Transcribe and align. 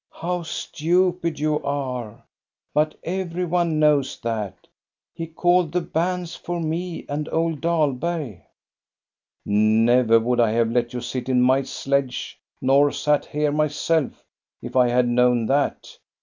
""How 0.21 0.41
stupid 0.41 1.39
you 1.39 1.61
are! 1.63 2.23
but 2.73 2.95
every 3.03 3.45
one 3.45 3.77
knows 3.77 4.19
that. 4.23 4.65
He 5.13 5.27
called 5.27 5.71
the 5.71 5.81
banns 5.81 6.35
for 6.35 6.59
me 6.59 7.05
and 7.07 7.29
old 7.31 7.61
Dahlberg."" 7.61 8.41
Never 9.45 10.19
would 10.19 10.39
I 10.39 10.53
have 10.53 10.71
let 10.71 10.93
you 10.93 11.01
sit 11.01 11.29
in 11.29 11.39
my 11.43 11.61
sledge 11.61 12.39
nor 12.61 12.91
sat 12.91 13.25
here 13.25 13.51
myself, 13.51 14.25
if 14.59 14.75
I 14.75 14.87
had 14.87 15.07
known 15.07 15.45
that. 15.45 15.95